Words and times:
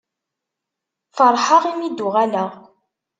Feṛḥeɣ 1.15 1.63
imi 1.71 1.85
i 1.87 1.89
d-uɣaleɣ. 1.91 2.51